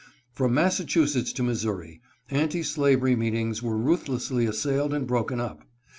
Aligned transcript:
From 0.33 0.55
Massachusetts 0.55 1.31
to 1.33 1.43
Missouri, 1.43 2.01
anti 2.31 2.63
slavery 2.63 3.15
meetings 3.15 3.61
were 3.61 3.77
ruthlessly 3.77 4.47
assailed 4.47 4.95
and 4.95 5.05
broken 5.05 5.39
up. 5.39 5.63